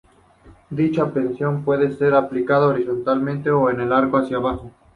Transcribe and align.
Dicha 0.71 1.11
presión 1.13 1.63
puede 1.63 1.95
ser 1.95 2.15
aplicada 2.15 2.65
horizontalmente 2.69 3.51
o 3.51 3.69
en 3.69 3.81
arco 3.93 4.17
hacia 4.17 4.37
abajo. 4.37 4.71